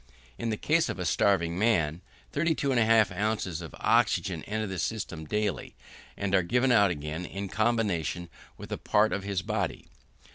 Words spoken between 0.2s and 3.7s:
In the case of a starving man, 32 1/2 oz.